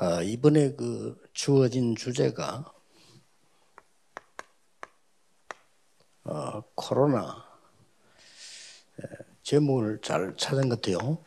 [0.00, 2.72] 아, 이번에 그 주어진 주제가
[6.22, 7.44] 어, 코로나
[9.02, 9.08] 예,
[9.42, 11.18] 제목을 잘 찾은 것 같아요.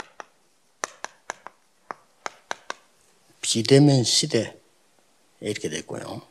[3.42, 4.58] 비대면 시대
[5.42, 6.22] 이렇게 됐고요.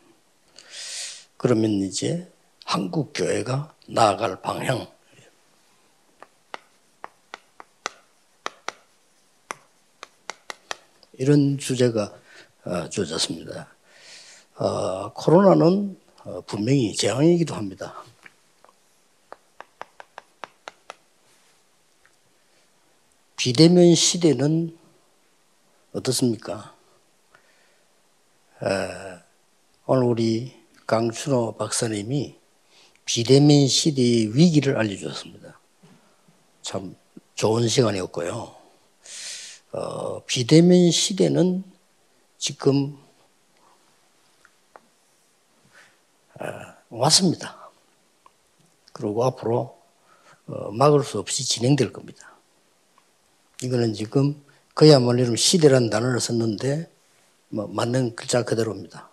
[1.36, 2.32] 그러면 이제
[2.64, 4.90] 한국 교회가 나아갈 방향
[11.12, 12.19] 이런 주제가 어,
[12.90, 13.68] 주어졌습니다.
[14.56, 18.04] 어, 코로나는 어, 분명히 재앙이기도 합니다.
[23.36, 24.76] 비대면 시대는
[25.94, 26.74] 어떻습니까?
[29.86, 30.52] 오늘 우리
[30.86, 32.36] 강춘호 박사님이
[33.06, 35.58] 비대면 시대의 위기를 알려주셨습니다.
[36.60, 36.94] 참
[37.34, 38.54] 좋은 시간이었고요.
[39.72, 41.64] 어, 비대면 시대는
[42.40, 42.98] 지금
[46.40, 46.46] 어,
[46.88, 47.70] 왔습니다.
[48.94, 49.78] 그리고 앞으로
[50.46, 52.32] 어, 막을 수 없이 진행될 겁니다.
[53.62, 56.90] 이거는 지금 그야말로 시대라는 단어를 썼는데
[57.50, 59.10] 뭐 맞는 글자 그대로입니다.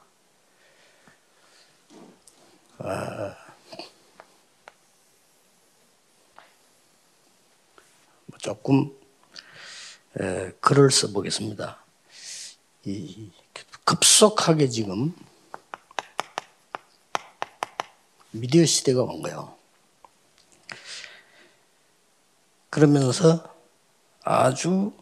[2.77, 3.35] 아,
[8.27, 8.97] 뭐 조금
[10.17, 11.86] 에, 글을 써보겠습니다.
[12.89, 13.29] 이,
[13.83, 15.13] 급속하게 지금
[18.31, 19.57] 미디어 시대가 온 거예요.
[22.69, 23.53] 그러면서
[24.23, 24.93] 아주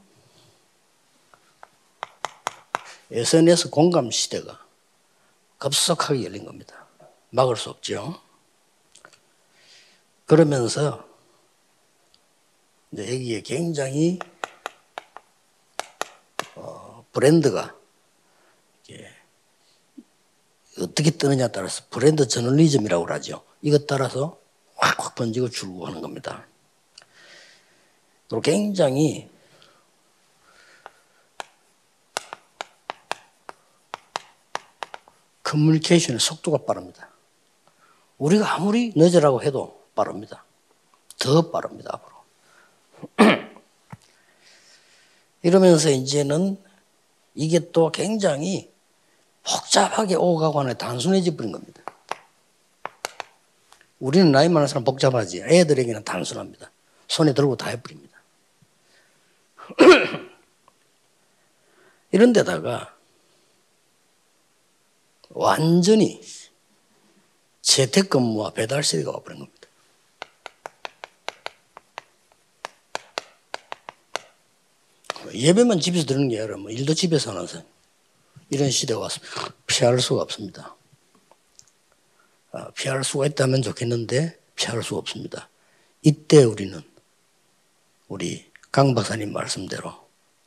[3.12, 4.66] SNS 공감 시대가
[5.60, 6.88] 급속하게 열린 겁니다.
[7.30, 8.20] 막을 수 없죠.
[10.26, 11.08] 그러면서
[12.98, 14.35] 여기에 굉장히 어,
[17.16, 17.74] 브랜드가
[20.82, 23.46] 어떻게 뜨느냐에 따라서 브랜드 저널리즘이라고 하죠.
[23.62, 24.38] 이것 따라서
[24.76, 26.46] 확확 번지고 줄고 하는 겁니다.
[28.28, 29.30] 또 굉장히
[35.42, 37.10] 커뮤니케이션의 속도가 빠릅니다.
[38.18, 40.44] 우리가 아무리 늦으라고 해도 빠릅니다.
[41.18, 42.16] 더 빠릅니다, 앞으로.
[45.44, 46.65] 이러면서 이제는
[47.36, 48.72] 이게 또 굉장히
[49.44, 51.84] 복잡하게 오가고 하는 단순해져 버린 겁니다.
[54.00, 55.44] 우리는 나이 많은 사람 복잡하지.
[55.44, 56.72] 애들에게는 단순합니다.
[57.08, 58.20] 손에 들고 다 해버립니다.
[62.12, 62.96] 이런 데다가
[65.30, 66.22] 완전히
[67.62, 69.55] 재택근무와 배달세대가 와버린 겁니다.
[75.38, 77.64] 예배만 집에서 드는 게 아니라 뭐 일도 집에서 사
[78.50, 79.54] 이런 시대가 왔습니다.
[79.68, 80.76] 피할 수가 없습니다.
[82.52, 85.50] 아, 피할 수가 있다면 좋겠는데 피할 수 없습니다.
[86.02, 86.82] 이때 우리는
[88.08, 89.94] 우리 강 박사님 말씀대로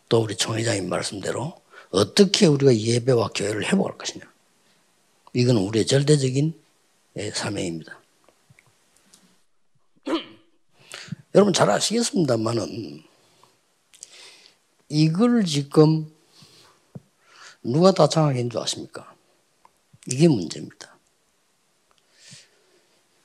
[0.09, 1.61] 또 우리 총회장님 말씀대로
[1.91, 4.25] 어떻게 우리가 예배와 교회를 회복할 것이냐.
[5.35, 6.55] 이건 우리의 절대적인
[7.17, 7.99] 예, 사명입니다.
[11.35, 13.03] 여러분 잘 아시겠습니다만은
[14.89, 16.11] 이걸 지금
[17.63, 19.15] 누가 다 장악인 줄 아십니까?
[20.07, 20.97] 이게 문제입니다.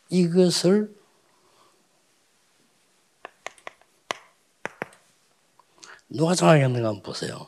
[0.09, 0.93] 이것을
[6.09, 7.47] 누가 장악했는가 한번 보세요.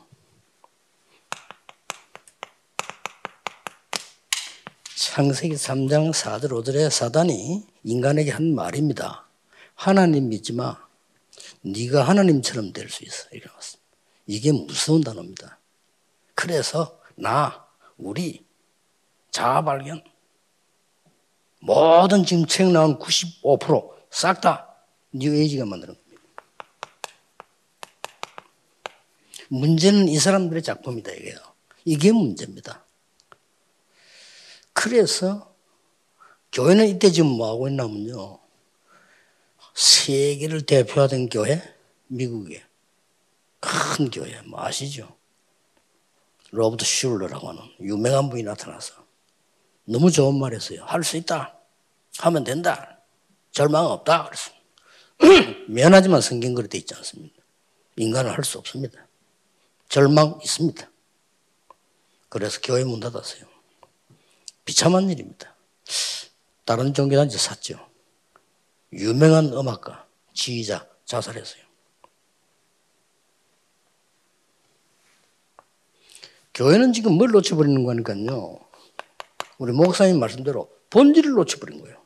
[4.95, 9.27] 창세기 3장 4절 5절에 사단이 인간에게 한 말입니다.
[9.75, 10.83] 하나님 믿지 마.
[11.61, 13.27] 네가 하나님처럼 될 수 있어.
[13.31, 13.84] 이렇게 나왔습니다.
[14.25, 15.59] 이게 무서운 단어입니다.
[16.33, 17.65] 그래서 나,
[17.97, 18.45] 우리,
[19.31, 20.03] 자아 발견,
[21.59, 24.75] 모든 지금 책 나온 95%싹 다
[25.13, 26.21] 뉴에이지가 만드는 겁니다.
[29.49, 31.37] 문제는 이 사람들의 작품이다 이게요.
[31.85, 32.83] 이게 문제입니다.
[34.73, 35.55] 그래서
[36.51, 38.39] 교회는 이때 지금 뭐 하고 있냐면요.
[39.73, 41.61] 세계를 대표하던 교회,
[42.07, 42.64] 미국의
[43.59, 45.15] 큰 교회, 뭐 아시죠?
[46.51, 48.93] 로버트 슐러라고 하는 유명한 분이 나타나서
[49.85, 50.83] 너무 좋은 말 했어요.
[50.85, 51.57] 할 수 있다.
[52.19, 52.99] 하면 된다.
[53.51, 54.29] 절망 없다.
[54.29, 54.51] 그래서
[55.67, 57.41] 미안하지만 성경 그릇 돼 있지 않습니까?
[57.97, 59.07] 인간은 할 수 없습니다.
[59.89, 60.89] 절망 있습니다.
[62.29, 63.45] 그래서 교회 문 닫았어요.
[64.65, 65.55] 비참한 일입니다.
[66.65, 67.79] 다른 종교단지 샀죠.
[68.93, 71.63] 유명한 음악가, 지휘자 자살했어요.
[76.55, 78.59] 교회는 지금 뭘 놓쳐버리는 거니까요.
[79.57, 82.01] 우리 목사님 말씀대로 본질을 놓쳐버린 거예요.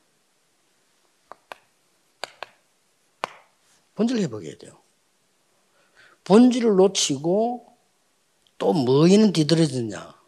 [3.93, 4.79] 본질을 회복해야 돼요.
[6.23, 7.77] 본질을 놓치고
[8.57, 10.19] 또 뭐에는 뒤떨어졌냐.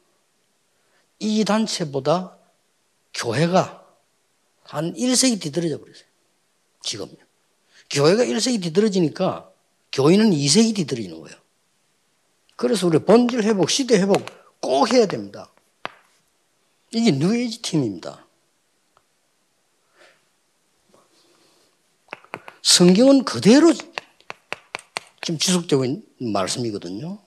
[1.19, 2.37] 이 단체보다
[3.13, 3.85] 교회가
[4.63, 6.05] 한 1세기 뒤떨어져 버렸어요.
[6.81, 7.15] 지금요.
[7.89, 9.51] 교회가 1세기 뒤떨어지니까
[9.91, 11.40] 교인은 2세기 뒤떨어지는 거예요.
[12.61, 14.23] 그래서 우리 본질 회복, 시대 회복
[14.59, 15.51] 꼭 해야 됩니다.
[16.91, 18.27] 이게 뉴에이지 팀입니다.
[22.61, 23.73] 성경은 그대로
[25.23, 27.17] 지금 지속되고 있는 말씀이거든요.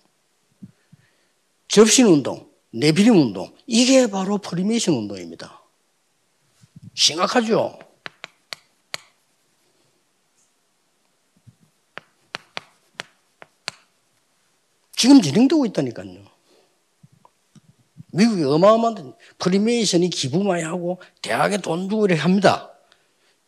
[1.66, 5.64] 접신 운동, 네피림 운동, 이게 바로 프리메이슨 운동입니다.
[6.94, 7.80] 심각하죠?
[15.04, 16.24] 지금 진행되고 있다니까요.
[18.12, 22.70] 미국이 어마어마한 프리메이슨이 기부 많이 하고 대학에 돈 주고 이렇게 합니다.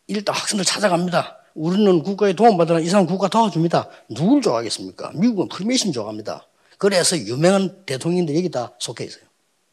[0.05, 1.35] 일단 학생들 찾아갑니다.
[1.55, 3.89] 우리는 국가에 도움받으라 이 사람 국가 도와줍니다.
[4.09, 5.13] 누굴 좋아하겠습니까?
[5.15, 6.45] 미국은 프리메이슨 좋아합니다.
[6.77, 9.23] 그래서 유명한 대통령들 여기 다 속해 있어요.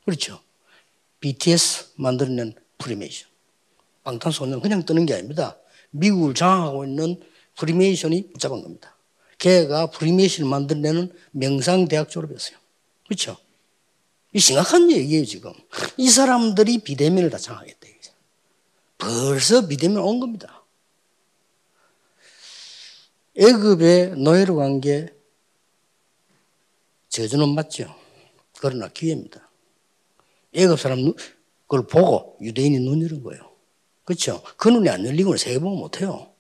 [0.07, 0.41] 그렇죠?
[1.21, 3.29] BTS 만들어낸 프리메이슨.
[4.05, 5.59] 방탄소년 그냥 뜨는 게 아닙니다.
[5.91, 7.21] 미국을 장악하고 있는
[7.59, 8.94] 프리메이슨이 붙잡은 겁니다.
[9.45, 12.57] 걔가 프리메이슨을 만들어내는 명상대학 졸업이었어요.
[13.07, 13.37] 그렇죠?
[14.33, 15.53] 이 심각한 얘기예요, 지금.
[15.99, 17.85] 이 사람들이 비대면을 다 장악했다.
[18.97, 20.65] 벌써 비대면 온 겁니다.
[23.37, 25.13] 애급에 노예로 간 게
[27.11, 27.95] 저주는 맞죠.
[28.59, 29.51] 그러나 기회입니다.
[30.55, 31.13] 애급 사람
[31.67, 33.53] 그걸 보고 유대인이 눈 열은 거예요.
[34.05, 34.43] 그렇죠?
[34.57, 36.34] 그 눈이 안 열리고는 세계보고 못해요.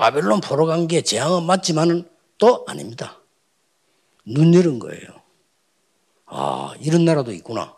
[0.00, 2.08] 바벨론 보러 간게 재앙은 맞지만은
[2.38, 3.20] 또 아닙니다.
[4.24, 5.06] 눈 열은 거예요.
[6.24, 7.76] 아, 이런 나라도 있구나.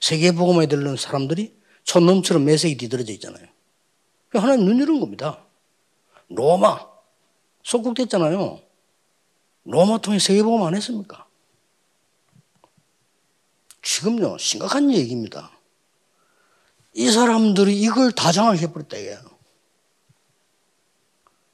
[0.00, 1.54] 세계보고만 들는 사람들이
[1.84, 3.46] 촌놈처럼 매색이 뒤들어져 있잖아요.
[4.32, 5.44] 하나님 눈 열은 겁니다.
[6.30, 6.88] 로마,
[7.64, 8.62] 속국됐잖아요.
[9.64, 11.26] 로마 통해 세계보고만 안 했습니까?
[13.82, 15.50] 지금요, 심각한 얘기입니다.
[16.94, 19.18] 이 사람들이 이걸 다 장악해버렸다, 이게.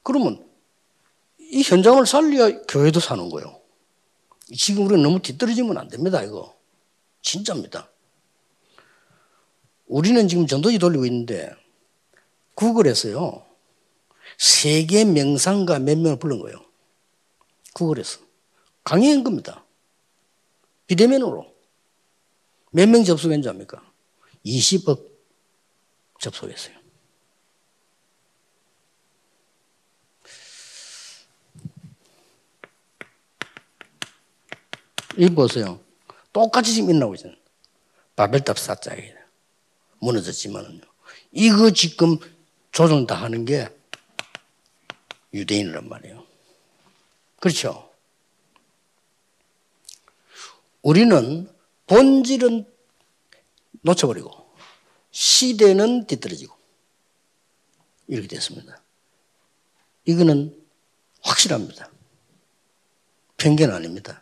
[0.03, 0.45] 그러면
[1.39, 3.61] 이 현장을 살려야 교회도 사는 거예요.
[4.55, 6.55] 지금 우리는 너무 뒤떨어지면 안 됩니다, 이거.
[7.21, 7.89] 진짜입니다.
[9.87, 11.51] 우리는 지금 전도지 돌리고 있는데,
[12.55, 13.45] 구글에서요,
[14.37, 16.57] 세계 명상가 몇 명을 부른 거예요.
[17.73, 18.19] 구글에서.
[18.83, 19.65] 강의한 겁니다.
[20.87, 21.53] 비대면으로.
[22.71, 23.81] 몇 명 접속했는지 압니까?
[24.45, 25.07] 20억
[26.19, 26.75] 접속했어요.
[35.17, 35.79] 이 보세요.
[36.31, 37.37] 똑같이 지금 일어나고 있잖아요.
[38.15, 39.13] 바벨탑 사자에
[39.99, 40.81] 무너졌지만은요.
[41.31, 42.17] 이거 지금
[42.71, 43.69] 조정 다 하는 게
[45.33, 46.25] 유대인이란 말이에요.
[47.39, 47.91] 그렇죠?
[50.81, 51.49] 우리는
[51.87, 52.65] 본질은
[53.81, 54.31] 놓쳐버리고
[55.11, 56.55] 시대는 뒤떨어지고
[58.07, 58.81] 이렇게 됐습니다.
[60.05, 60.59] 이거는
[61.21, 61.89] 확실합니다.
[63.37, 64.21] 편견 아닙니다.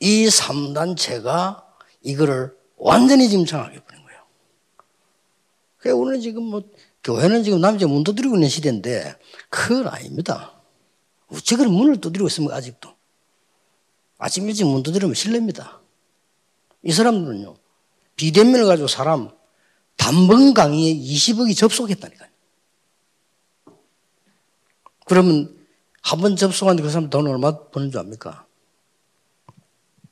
[0.00, 1.64] 이 3단체가
[2.02, 4.20] 이거를 완전히 지금 장악해버린 거예요.
[5.78, 6.62] 그래 우리는 지금 뭐,
[7.04, 9.16] 교회는 지금 남자 문 두드리고 있는 시대인데,
[9.48, 10.52] 그건 아닙니다.
[11.28, 12.94] 어찌 그런 문을 두드리고 있습니까, 아직도?
[14.18, 15.80] 아침 일찍 문 두드리면 실례입니다.
[16.82, 17.54] 이 사람들은요,
[18.16, 19.30] 비대면을 가지고 사람
[19.96, 22.28] 단번 강의에 20억이 접속했다니까요.
[25.06, 25.56] 그러면
[26.02, 28.46] 한 번 접속하는데 그 사람 돈 얼마 버는 줄 압니까?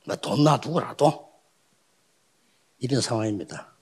[0.06, 1.32] 뭐돈 놔두고라도
[2.78, 3.74] 이런 상황입니다.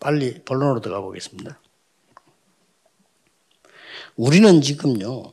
[0.00, 1.60] 빨리 본론으로 들어가 보겠습니다.
[4.16, 5.32] 우리는 지금요,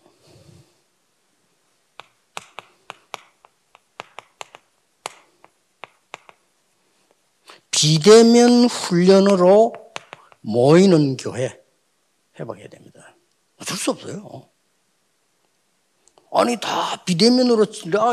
[7.72, 9.74] 비대면 훈련으로
[10.42, 11.67] 모이는 교회
[12.40, 13.16] 해방해야 됩니다.
[13.60, 14.48] 어쩔 수 없어요.
[16.32, 17.66] 아니 다 비대면으로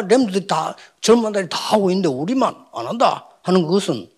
[0.09, 4.11] 렘들이 다 젊은 날이 다 하고 있는데 우리만 안 한다 하는 것은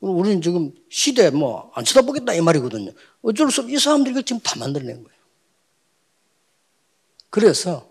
[0.00, 2.92] 우리는 지금 시대 뭐 안 쳐다보겠다 이 말이거든요.
[3.22, 5.18] 어쩔 수 없이 이 사람들이 지금 다 만들어낸 거예요.
[7.30, 7.88] 그래서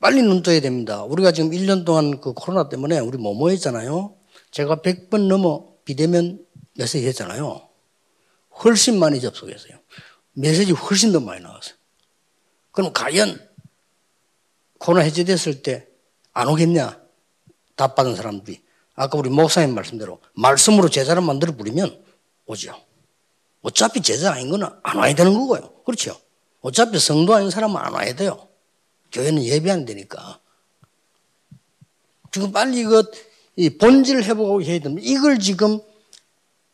[0.00, 1.02] 빨리 눈 떠야 됩니다.
[1.04, 4.16] 우리가 지금 1년 동안 그 코로나 때문에 우리 뭐 뭐 했잖아요.
[4.50, 6.44] 제가 100번 넘어 비대면
[6.76, 7.68] 메시지 했잖아요.
[8.64, 9.78] 훨씬 많이 접속했어요.
[10.34, 11.74] 메시지 훨씬 더 많이 나왔어요.
[12.72, 13.48] 그럼 과연
[14.78, 15.88] 코로나 해제됐을 때
[16.36, 17.00] 안 오겠냐?
[17.76, 18.60] 답 받은 사람들이.
[18.96, 22.04] 아까 우리 목사님 말씀대로 말씀으로 제자를 만들어 부리면
[22.46, 22.74] 오죠.
[23.62, 25.82] 어차피 제자 아닌 거는 안 와야 되는 거고요.
[25.84, 26.20] 그렇죠?
[26.60, 28.48] 어차피 성도 아닌 사람은 안 와야 돼요.
[29.12, 30.40] 교회는 예배 안 되니까.
[32.32, 33.04] 지금 빨리 이거
[33.78, 35.06] 본질을 회복하고 해야 됩니다.
[35.08, 35.80] 이걸 지금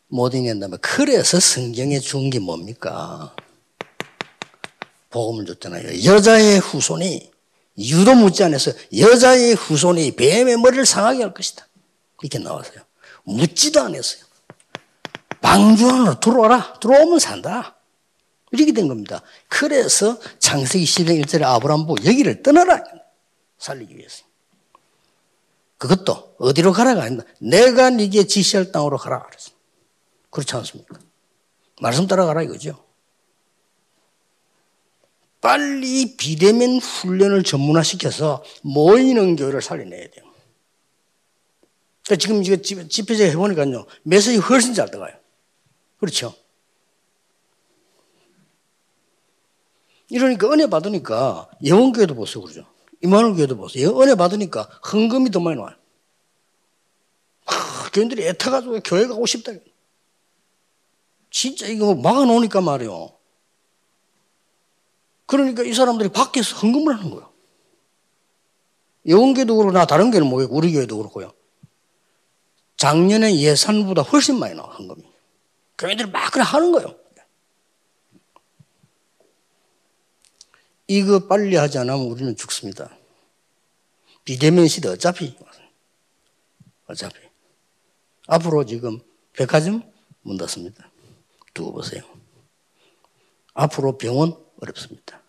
[0.09, 3.35] 못 이겨낸다면 그래서 성경에 준 게 뭡니까?
[5.11, 6.05] 복음을 줬잖아요.
[6.05, 7.31] 여자의 후손이
[7.79, 11.67] 유도 묻지 않아서 여자의 후손이 뱀의 머리를 상하게 할 것이다.
[12.23, 12.81] 이렇게 나왔어요.
[13.25, 14.25] 묻지도 않았어요.
[15.41, 16.75] 방주 안으로 들어와라.
[16.81, 17.77] 들어오면 산다.
[18.53, 19.23] 이렇게 된 겁니다.
[19.49, 22.83] 그래서 창세기 10장 1절에 아브라함 보고 여기를 떠나라.
[23.59, 24.25] 살리기 위해서.
[25.79, 27.25] 그것도 어디로 가라가 아니다.
[27.39, 29.25] 내가 네게 지시할 땅으로 가라.
[30.31, 30.99] 그렇지 않습니까?
[31.81, 32.85] 말씀 따라가라 이거죠.
[35.41, 40.25] 빨리 비대면 훈련을 전문화시켜서 모이는 교회를 살려내야 돼요.
[42.05, 45.17] 그러니까 지금 이거 집회제 해보니까요, 메시지 훨씬 잘 들어가요.
[45.99, 46.35] 그렇죠?
[50.09, 52.43] 이러니까 은혜 받으니까 영원교회도 보세요.
[52.43, 52.67] 그러죠?
[53.03, 53.99] 이만원 교회도 보세요.
[54.01, 55.77] 은혜 받으니까 헌금이 더 많이 나와요.
[57.47, 59.53] 아, 교인들이 애타가지고 교회 가고 싶다.
[61.31, 63.20] 진짜 이거 막아놓으니까 말이요.
[65.31, 67.33] 그러니까 이 사람들이 밖에서 헌금을 하는 거예요.
[69.07, 71.33] 영원교회도 그렇고 나 다른 교회는 뭐겠고 우리 교회도 그렇고요.
[72.77, 75.05] 작년에 예산보다 훨씬 많이 나와 헌금이.
[75.79, 76.99] 교회들이 막 그래 하는 거예요.
[80.89, 82.91] 이거 빨리 하지 않으면 우리는 죽습니다.
[84.25, 85.37] 비대면 시대 어차피
[86.89, 87.15] 어차피
[88.27, 88.99] 앞으로 지금
[89.35, 89.85] 백화점
[90.23, 90.91] 문 닫습니다.
[91.55, 92.03] 두고 보세요.
[93.55, 95.20] 앞으로 병원 어렵습니다.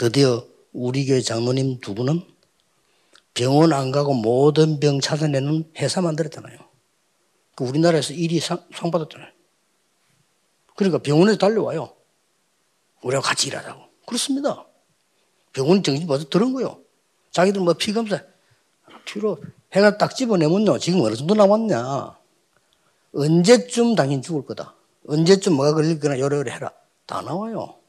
[0.00, 2.22] 드디어 우리 교회 장로님 두 분은
[3.34, 6.58] 병원 안 가고 모든 병 찾아내는 회사 만들었잖아요.
[7.54, 9.30] 그 우리나라에서 일이 상, 상 받았잖아요.
[10.74, 11.94] 그러니까 병원에서 달려와요.
[13.02, 13.82] 우리하고 같이 일하자고.
[14.06, 14.64] 그렇습니다.
[15.52, 16.80] 병원 정신 벌써 들은 거요.
[17.30, 18.22] 자기들 뭐 피검사
[19.04, 19.38] 뒤로
[19.74, 20.78] 해가 딱 집어내면요.
[20.78, 22.18] 지금 어느 정도 남았냐.
[23.12, 24.74] 언제쯤 당신 죽을 거다.
[25.06, 26.72] 언제쯤 뭐가 걸릴 거나 요래요래 해라.
[27.04, 27.79] 다 나와요.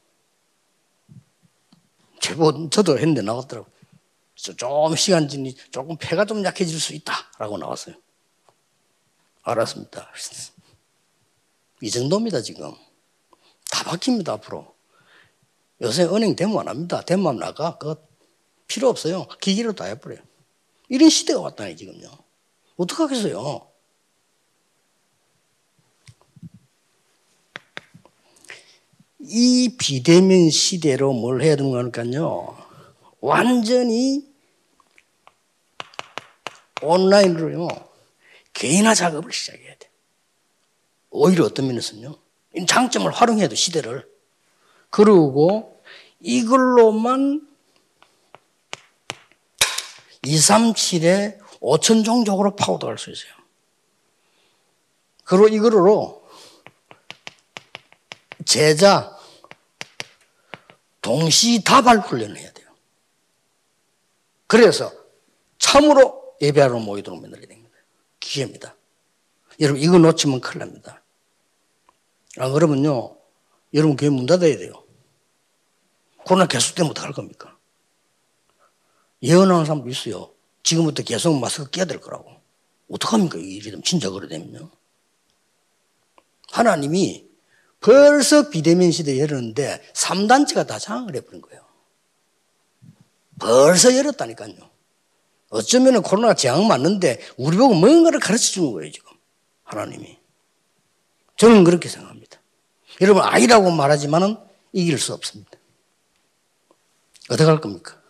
[2.22, 3.68] 제보 저도 했는데 나왔더라고.
[4.56, 7.96] 좀 시간 지니 조금 폐가 좀 약해질 수 있다라고 나왔어요.
[9.42, 10.08] 알았습니다.
[11.82, 12.72] 이 정도입니다 지금.
[13.70, 14.72] 다 바뀝니다 앞으로.
[15.80, 17.02] 요새 은행 대모 안 합니다.
[17.02, 17.76] 대모하면 나가.
[17.76, 17.96] 그거
[18.68, 19.26] 필요 없어요.
[19.40, 20.20] 기기로 다 해버려요.
[20.88, 22.08] 이런 시대가 왔다니 지금요.
[22.76, 23.71] 어떡하겠어요.
[29.24, 32.56] 이 비대면 시대로 뭘 해야 되는 거니까요.
[33.20, 34.26] 완전히
[36.82, 37.68] 온라인으로요.
[38.52, 39.88] 개인화 작업을 시작해야 돼.
[41.10, 42.16] 오히려 어떤 면에서는요.
[42.66, 44.10] 장점을 활용해야 돼, 시대를.
[44.90, 45.80] 그러고
[46.20, 47.46] 이걸로만
[50.24, 53.32] 2, 3, 7에 5천 종족으로 파고들어갈 수 있어요.
[55.24, 56.22] 그리고 이거로
[58.44, 59.11] 제자
[61.02, 62.68] 동시다발 훈련을 해야 돼요.
[64.46, 64.92] 그래서
[65.58, 67.76] 참으로 예배하러 모이도록 만들게 됩니다.
[68.20, 68.76] 기회입니다.
[69.60, 71.02] 여러분 이거 놓치면 큰일 납니다.
[72.38, 73.16] 안 그러면요
[73.74, 74.84] 여러분 교회 문 닫아야 돼요.
[76.24, 77.58] 코로나 계속 되면 어떡할 겁니까?
[79.22, 80.32] 예언하는 사람도 있어요.
[80.62, 82.30] 지금부터 계속 마스크 껴야 될 거라고.
[82.90, 83.38] 어떡합니까?
[83.38, 84.70] 이 일이 되면 진짜 그래 되면요.
[86.50, 87.31] 하나님이
[87.82, 91.62] 벌써 비대면 시대에 열었는데 3단체가 다 장악을 해버린 거예요.
[93.38, 94.54] 벌써 열었다니까요.
[95.50, 99.12] 어쩌면 코로나가 재앙 맞는데 우리 보고 뭔가를 가르쳐 주는 거예요, 지금.
[99.64, 100.18] 하나님이.
[101.36, 102.40] 저는 그렇게 생각합니다.
[103.00, 104.36] 여러분, 아이라고 말하지만은
[104.72, 105.50] 이길 수 없습니다.
[107.28, 108.00] 어떻게 할 겁니까?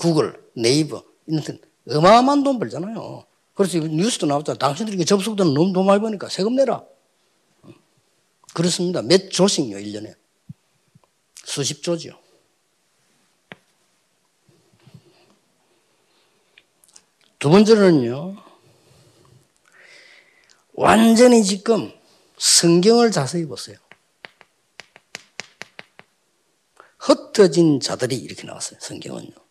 [0.00, 3.26] 구글, 네이버, 인터넷, 어마어마한 돈 벌잖아요.
[3.54, 4.58] 그래서 뉴스도 나왔잖아.
[4.58, 6.84] 당신들이 접속도는 너무 돈 많이 버니까 세금 내라.
[8.52, 9.02] 그렇습니다.
[9.02, 10.16] 몇 조씩요, 1년에.
[11.44, 12.18] 수십 조지요.
[17.38, 18.36] 두 번째는요,
[20.72, 21.92] 완전히 지금
[22.38, 23.76] 성경을 자세히 보세요.
[26.98, 28.78] 흩어진 자들이 이렇게 나왔어요.
[28.80, 29.43] 성경은요.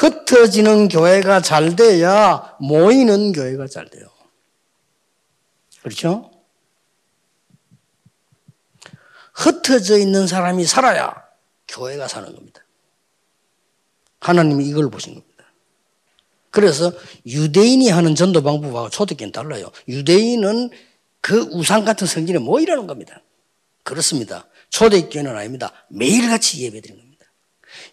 [0.00, 4.08] 흩어지는 교회가 잘 돼야 모이는 교회가 잘 돼요.
[5.82, 6.30] 그렇죠?
[9.34, 11.14] 흩어져 있는 사람이 살아야
[11.68, 12.64] 교회가 사는 겁니다.
[14.20, 15.44] 하나님이 이걸 보신 겁니다.
[16.50, 16.92] 그래서
[17.26, 19.70] 유대인이 하는 전도 방법하고 초대교회는 달라요.
[19.86, 20.70] 유대인은
[21.20, 23.22] 그 우상 같은 성질에 모이라는 겁니다.
[23.82, 24.46] 그렇습니다.
[24.70, 25.72] 초대교회는 아닙니다.
[25.88, 27.09] 매일같이 예배 드리는 겁니다.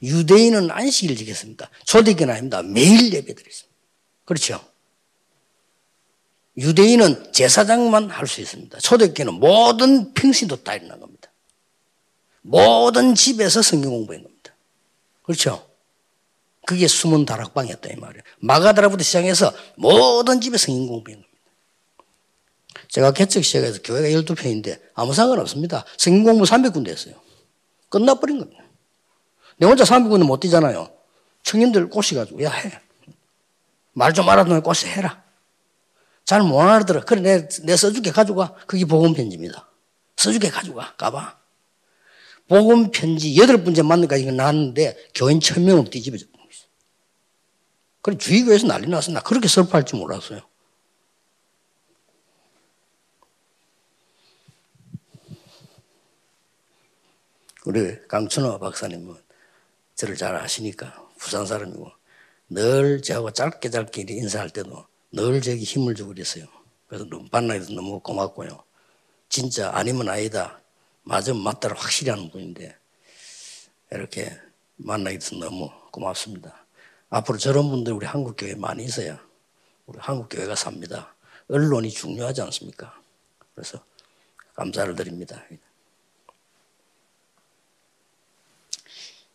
[0.04, 1.70] 유대인은 안식일 지켰습니다.
[1.86, 2.62] 초대교회는 아닙니다.
[2.62, 3.77] 매일 예배드렸습니다.
[4.25, 4.63] 그렇죠?
[6.58, 8.80] 유대인은 제사장만 할 수 있습니다.
[8.80, 11.32] 초대교회는 모든 평신도 다 일어난 겁니다.
[12.42, 14.56] 모든 집에서 성경 공부한 겁니다.
[15.24, 15.68] 그렇죠?
[16.66, 18.24] 그게 숨은 다락방이었다 이 말이에요.
[18.39, 21.27] 마가다라부터 시작해서 모든 집에 성경 공부한 겁니다.
[22.89, 25.86] 제가 개척 시작해서 교회가 12편인데 아무 상관없습니다.
[25.98, 27.16] 성경 공부 300군데 했어요.
[27.89, 28.63] 끝나버린 겁니다.
[29.58, 30.90] 내 혼자 300군데 못 뛰잖아요.
[31.44, 32.82] 청년들 꼬시가지고 야 해.
[33.94, 35.24] 말 좀 알아듣는 꼬시 해라.
[36.26, 37.02] 잘 못 알아들어.
[37.06, 38.54] 그래 내, 내 써줄게 가져가.
[38.68, 39.68] 그게 복음 편지입니다.
[40.18, 40.96] 써줄게 가져가.
[40.98, 41.38] 가봐.
[42.48, 46.26] 복음 편지 여덟 번째 만나까지 나왔는데 교인 천명을 뒤집어져.
[48.02, 49.12] 그래 주의교에서 난리 났어.
[49.12, 50.42] 나 그렇게 설파할 줄 몰랐어요.
[57.66, 59.16] 우리 강춘호 박사님은
[59.98, 61.92] 저를 잘 아시니까 부산 사람이고
[62.50, 66.46] 늘 저하고 짧게 짧게 인사할 때도 늘 저에게 힘을 주고 그랬어요.
[66.88, 68.63] 그래서 만나서 너무 고맙고요.
[69.27, 70.62] 진짜 아니면 아니다.
[71.01, 72.77] 맞으면 맞다를 확실히 하는 분인데
[73.92, 74.32] 이렇게
[74.75, 76.66] 만나게 돼서 너무 고맙습니다.
[77.10, 79.20] 앞으로 저런 분들 우리 한국교회 많이 있어야
[79.88, 81.16] 우리 한국교회가 삽니다.
[81.50, 83.01] 언론이 중요하지 않습니까?
[83.56, 83.84] 그래서
[84.54, 85.44] 감사를 드립니다.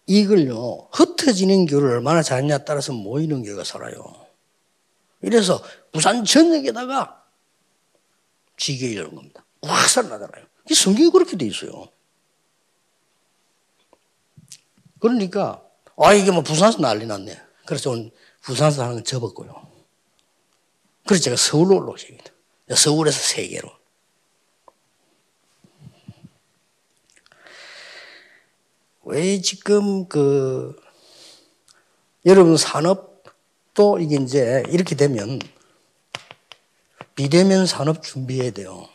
[0.06, 4.26] 이걸요, 흩어지는 교를 얼마나 잘했냐 따라서 모이는 교회가 살아요.
[5.20, 7.24] 이래서 부산 전역에다가
[8.56, 9.44] 지교회 이런 겁니다.
[9.62, 10.44] 확 살아나잖아요.
[10.70, 11.88] 이 성경이 그렇게 돼 있어요.
[14.98, 15.62] 그러니까,
[15.96, 17.36] 아, 이게 뭐 부산에서 난리 났네.
[17.66, 18.10] 그래서 오늘
[18.42, 19.68] 부산에서 하는 건 접었고요.
[21.06, 22.32] 그래서 제가 서울로 올라오십니다.
[22.74, 23.81] 서울에서 세계로.
[29.04, 30.76] 왜 지금 그
[32.24, 35.40] 여러분 산업도 이게 이제 이렇게 되면
[37.14, 38.88] 비대면 산업 준비해야 돼요.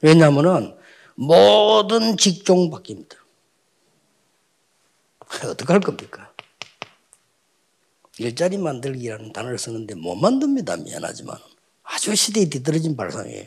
[0.00, 0.76] 왜냐하면은
[1.14, 3.16] 모든 직종 바뀝니다.
[5.44, 6.32] 어떡할 겁니까?
[8.18, 10.76] 일자리 만들기라는 단어를 쓰는데 못 만듭니다.
[10.78, 11.36] 미안하지만.
[11.82, 13.46] 아주 시대에 뒤떨어진 발상이에요.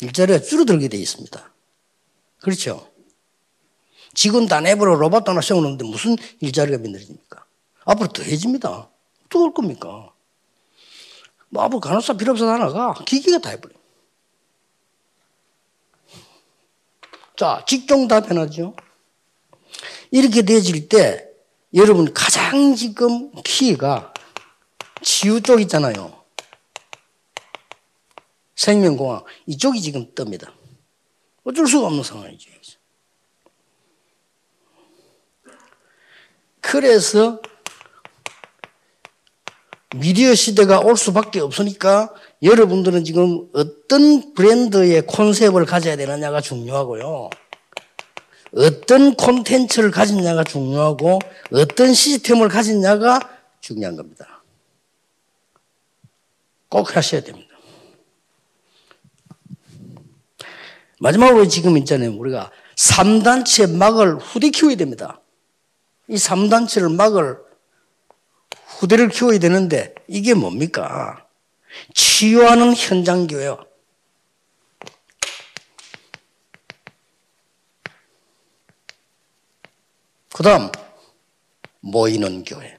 [0.00, 1.52] 일자리가 줄어들게 돼 있습니다.
[2.40, 2.90] 그렇죠?
[4.16, 7.44] 지금 다 내버려 로봇 하나 세워놓는데 무슨 일자리가 만들어집니까?
[7.84, 8.88] 앞으로 더해집니다.
[9.26, 10.10] 어떡할 겁니까?
[11.50, 13.74] 뭐 앞으로 간호사 필요 없어 하나가 기계가 다 해버려.
[17.36, 18.74] 자, 직종 다 변하죠?
[20.10, 21.28] 이렇게 되어질 때
[21.74, 24.14] 여러분 가장 지금 키가
[25.02, 26.24] 치유 쪽 있잖아요.
[28.54, 30.50] 생명공학 이쪽이 지금 뜹니다.
[31.44, 32.56] 어쩔 수가 없는 상황이죠.
[36.68, 37.40] 그래서
[39.94, 47.30] 미디어 시대가 올 수밖에 없으니까 여러분들은 지금 어떤 브랜드의 콘셉트를 가져야 되느냐가 중요하고요.
[48.56, 51.20] 어떤 콘텐츠를 가졌냐가 중요하고
[51.52, 53.20] 어떤 시스템을 가졌냐가
[53.60, 54.42] 중요한 겁니다.
[56.68, 57.46] 꼭 하셔야 됩니다.
[60.98, 62.16] 마지막으로 지금 있잖아요.
[62.16, 65.20] 우리가 3단체 막을 후대 키워야 됩니다.
[66.08, 67.38] 이 3단체를 막을
[68.78, 71.26] 후대를 키워야 되는데 이게 뭡니까?
[71.94, 73.64] 치유하는 현장교회요.
[80.32, 80.70] 그 다음,
[81.80, 82.78] 모이는 교회.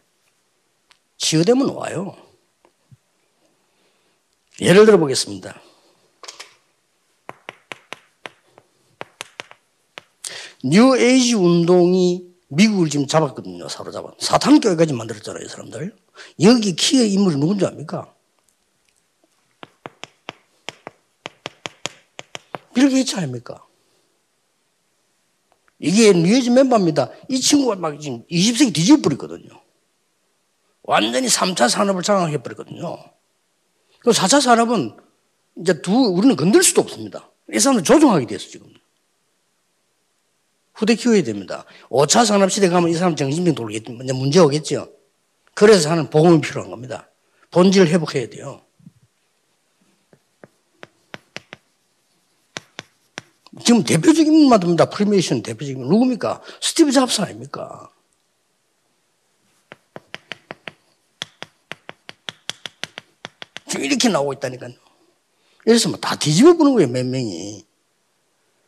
[1.18, 2.16] 치유되면 와요.
[4.62, 5.60] 예를 들어 보겠습니다.
[10.64, 13.68] 뉴에이지 운동이 미국을 지금 잡았거든요.
[13.68, 14.14] 사로잡아.
[14.20, 15.96] 사탄교회까지 만들었잖아요, 이 사람들.
[16.42, 18.14] 여기 키의 인물이 누군지 압니까?
[22.74, 23.66] 빌 게이츠 아닙니까?
[25.80, 27.12] 이게 뉴에지 멤버입니다.
[27.30, 29.50] 이 친구가 막 지금 20세기 뒤집어버렸거든요.
[30.84, 32.98] 완전히 3차 산업을 장악해버렸거든요.
[34.00, 34.96] 그 4차 산업은
[35.60, 37.30] 이제 두, 우리는 건들 수도 없습니다.
[37.52, 38.77] 이 사람들 조종하게 됐어, 지금.
[40.78, 41.66] 후대 키워야 됩니다.
[41.90, 43.92] 5차 산업시대 가면 이 사람 정신병 돌겠지.
[43.92, 44.92] 문제 오겠죠.
[45.56, 47.10] 그래서 하는 복음이 필요한 겁니다.
[47.50, 48.62] 본질 회복해야 돼요.
[53.66, 54.88] 지금 대표적인 인물만 듭니다.
[54.88, 55.82] 프리메이슨 대표적인.
[55.82, 56.44] 누굽니까?
[56.62, 57.90] 스티브 잡스 아닙니까?
[63.68, 64.74] 지금 이렇게 나오고 있다니까요.
[65.64, 67.66] 그래서 뭐 다 뒤집어 보는 거예요, 몇 명이.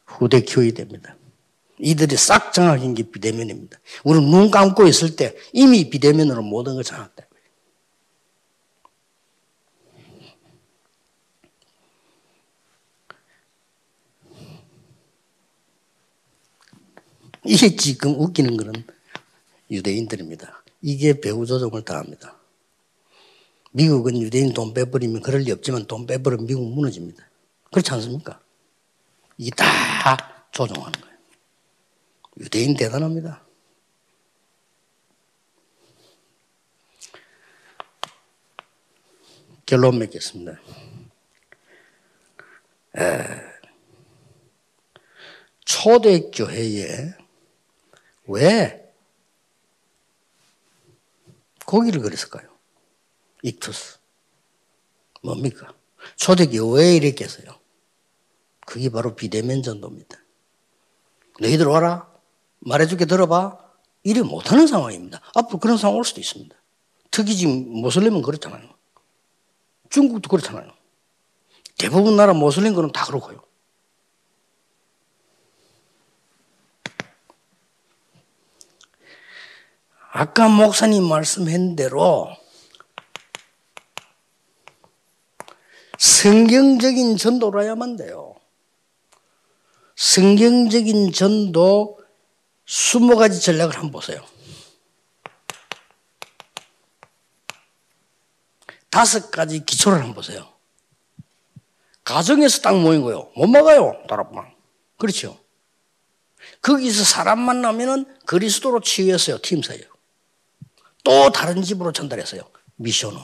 [0.08, 1.15] 후대 교회 됩니다.
[1.79, 3.79] 이들이 싹 장악한 게 비대면입니다.
[4.03, 7.25] 우리는 눈 감고 있을 때 이미 비대면으로 모든 걸 장악했다.
[17.45, 18.83] 이게 지금 웃기는 거는
[19.71, 20.63] 유대인들입니다.
[20.81, 22.37] 이게 배후 조종을 당합니다.
[23.71, 27.23] 미국은 유대인 돈 빼버리면 그럴 리 없지만 돈 빼버리면 미국 무너집니다.
[27.71, 28.39] 그렇지 않습니까?
[29.37, 31.18] 이게 다 조종하는 거예요.
[32.39, 33.45] 유대인 대단합니다.
[39.65, 40.60] 결론 맺겠습니다.
[42.97, 43.49] 에,
[45.65, 47.13] 초대교회에
[48.28, 48.93] 왜
[51.65, 52.49] 고기를 그렸을까요?
[53.43, 53.99] 익투스.
[55.21, 55.75] 뭡니까?
[56.15, 57.60] 초대교회 왜 이렇게 했어요?
[58.65, 60.17] 그게 바로 비대면 전도입니다.
[61.39, 62.09] 너희들 와라.
[62.60, 63.58] 말해줄게 들어봐.
[64.04, 65.22] 이래 못하는 상황입니다.
[65.36, 66.56] 앞으로 그런 상황 올 수도 있습니다.
[67.12, 68.69] 특히 지금 모슬림은 그렇잖아요.
[69.89, 70.72] 중국도 그렇잖아요.
[71.78, 73.41] 대부분 나라 모슬림들은 다 그렇고요.
[80.12, 82.36] 아까 목사님 말씀한 대로
[85.98, 88.36] 성경적인 전도라야만 돼요.
[89.95, 91.98] 성경적인 전도
[92.69, 94.23] 20가지 전략을 한번 보세요.
[98.91, 100.47] 다섯 가지 기초를 한번 보세요.
[102.03, 103.32] 가정에서 딱 모인 거예요.
[103.36, 104.03] 못 막아요.
[104.08, 104.53] 다락방.
[104.97, 105.39] 그렇죠.
[106.62, 109.39] 거기서 사람 만나면은 그리스도로 치유했어요.
[109.41, 109.84] 팀사예요.
[111.03, 112.41] 또 다른 집으로 전달했어요.
[112.75, 113.21] 미션으로.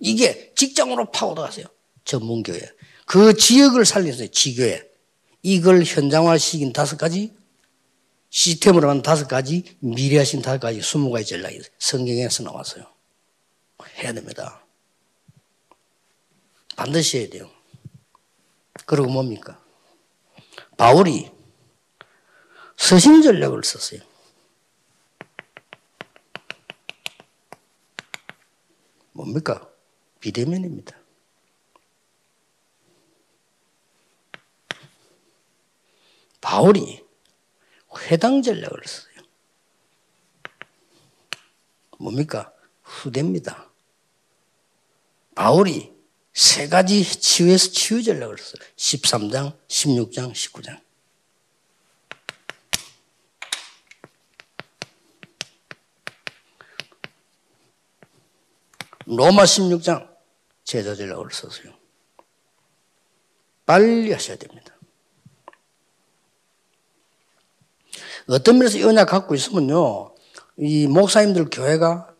[0.00, 1.66] 이게 직장으로 파고들어갔어요.
[2.04, 2.60] 전문교회.
[3.06, 4.28] 그 지역을 살려서요.
[4.28, 4.88] 지교회.
[5.42, 7.37] 이걸 현장화시킨 다섯 가지
[8.30, 12.84] 시스템으로 한 다섯 가지 미래하신 다섯 가지 스무 가지 전략이 성경에서 나왔어요.
[13.96, 14.64] 해야 됩니다.
[16.76, 17.50] 반드시 해야 돼요.
[18.86, 19.60] 그리고 뭡니까?
[20.76, 21.30] 바울이
[22.76, 24.00] 서신 전략을 썼어요.
[29.12, 29.68] 뭡니까?
[30.20, 30.96] 비대면입니다.
[36.40, 37.07] 바울이
[38.10, 39.22] 회당 전략을 썼어요.
[41.98, 42.52] 뭡니까?
[42.82, 43.70] 후대입니다.
[45.34, 45.92] 바울이
[46.32, 48.68] 세 가지 치유에서 치유 전략을 썼어요.
[48.76, 50.80] 13장, 16장, 19장.
[59.06, 60.16] 로마 16장
[60.64, 61.72] 제자 전략을 썼어요.
[63.64, 64.77] 빨리 하셔야 됩니다.
[68.28, 70.14] 어떤 면에서 연약 갖고 있으면요,
[70.58, 72.14] 이 목사님들 교회가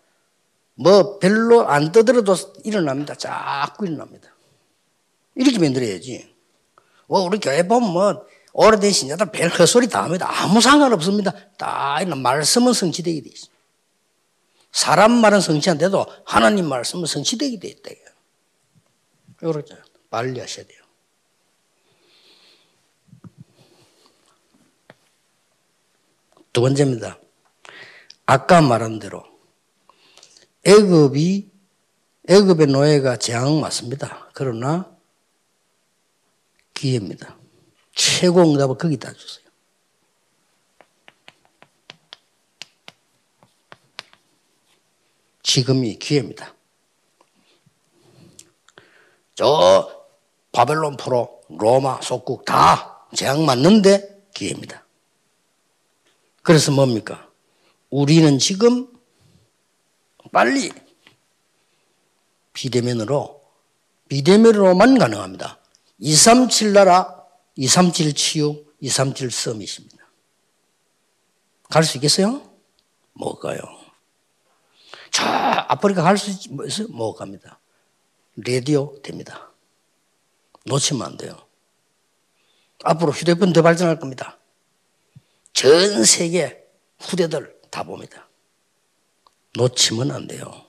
[0.74, 3.14] 뭐 별로 안 떠들어도 일어납니다.
[3.14, 4.32] 자꾸 일어납니다.
[5.34, 6.34] 이렇게 만들어야지.
[7.06, 10.28] 뭐 우리 교회 보면 뭐 오래된 신자들 별 헛소리 다 합니다.
[10.30, 11.32] 아무 상관없습니다.
[11.56, 13.50] 다 말씀은 성취되게 돼 있어요.
[14.72, 17.90] 사람 말은 성취 안 돼도 하나님 말씀은 성취되게 돼 있다.
[19.36, 19.76] 그렇죠.
[20.10, 20.77] 빨리 하셔야 돼요.
[26.52, 27.18] 두 번째입니다.
[28.26, 29.24] 아까 말한 대로
[30.64, 31.50] 애굽이
[32.28, 34.28] 애굽의 노예가 재앙 맞습니다.
[34.34, 34.94] 그러나
[36.74, 37.38] 기회입니다.
[37.94, 39.48] 최고 응답을 거기다 주세요.
[45.42, 46.54] 지금이 기회입니다.
[49.34, 50.06] 저
[50.52, 54.84] 바벨론 포로 로마 속국 다 재앙 맞는데 기회입니다.
[56.48, 57.30] 그래서 뭡니까?
[57.90, 58.90] 우리는 지금
[60.32, 60.72] 빨리
[62.54, 63.42] 비대면으로
[64.08, 65.58] 비대면으로만 가능합니다.
[65.98, 67.22] 237 나라,
[67.54, 69.98] 237 치유, 237 서밋입니다.
[71.68, 72.40] 갈 수 있겠어요?
[73.12, 73.60] 못 가요.
[75.10, 76.88] 저 아프리카 갈 수 있어요?
[76.88, 77.60] 못 갑니다.
[78.36, 79.52] 라디오 됩니다.
[80.64, 81.46] 놓치면 안 돼요.
[82.84, 84.37] 앞으로 휴대폰 더 발전할 겁니다.
[85.58, 86.64] 전 세계
[87.00, 88.28] 후대들 다 봅니다.
[89.56, 90.66] 놓치면 안 돼요.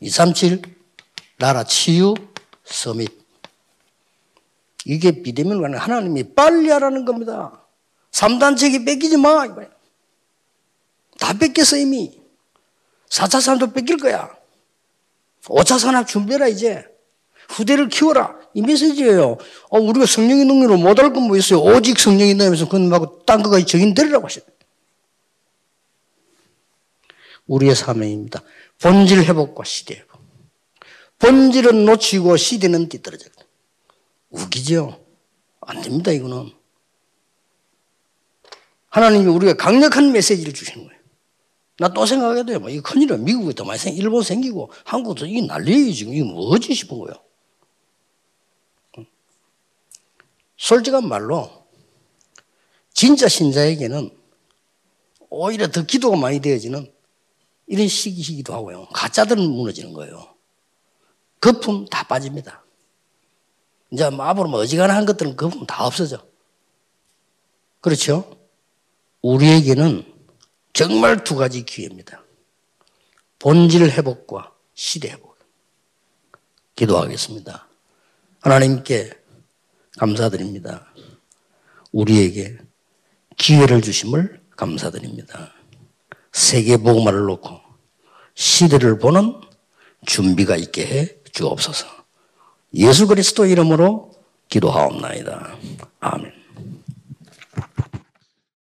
[0.00, 0.62] 237
[1.36, 2.14] 나라 치유
[2.64, 3.08] 서밋
[4.84, 7.64] 이게 비대면을 하나님이 빨리 하라는 겁니다.
[8.10, 9.46] 3단체기 뺏기지 마.
[11.20, 12.20] 다 뺏겼어 이미.
[13.10, 14.36] 4차 산업 뺏길 거야.
[15.44, 16.84] 5차 산업 준비해라 이제.
[17.48, 18.36] 후대를 키워라.
[18.54, 19.36] 이 메시지예요.
[19.70, 21.60] 어, 우리가 성령의 능력으로 못할 건 뭐 있어요.
[21.60, 24.44] 오직 성령이 너면서 그건 말고 딴 거가 적인 되리라고 하셨
[27.46, 28.42] 우리의 사명입니다.
[28.80, 30.20] 본질 회복과 시대 회복.
[31.18, 33.28] 본질은 놓치고 시대는 뒤떨어져.
[34.30, 35.00] 웃기죠?
[35.62, 36.50] 안 됩니다, 이거는.
[38.90, 40.98] 하나님이 우리가 강력한 메시지를 주시는 거예요.
[41.80, 42.60] 나 또 생각하게 돼요.
[42.60, 43.18] 뭐, 이거 큰일이야.
[43.18, 46.12] 미국에 더 많이 생, 일본 생기고, 한국도 이게 난리예요, 지금.
[46.12, 47.14] 이게 뭐지 싶은 거예요.
[50.58, 51.66] 솔직한 말로,
[52.92, 54.10] 진짜 신자에게는
[55.30, 56.92] 오히려 더 기도가 많이 되어지는
[57.68, 58.88] 이런 시기이기도 하고요.
[58.88, 60.34] 가짜들은 무너지는 거예요.
[61.40, 62.64] 거품 다 빠집니다.
[63.90, 66.26] 이제 뭐 앞으로 뭐 어지간한 것들은 거품 다 없어져.
[67.80, 68.36] 그렇죠?
[69.22, 70.12] 우리에게는
[70.72, 72.24] 정말 두 가지 기회입니다.
[73.38, 75.28] 본질 회복과 시대 회복.
[76.74, 77.68] 기도하겠습니다.
[78.40, 79.12] 하나님께
[79.98, 80.86] 감사드립니다.
[81.92, 82.58] 우리에게
[83.36, 85.52] 기회를 주심을 감사드립니다.
[86.32, 87.60] 세계 복음화를 놓고
[88.34, 89.40] 시대를 보는
[90.06, 91.86] 준비가 있게 해 주옵소서.
[92.74, 94.12] 예수 그리스도 이름으로
[94.48, 95.56] 기도하옵나이다.
[96.00, 96.37] 아멘.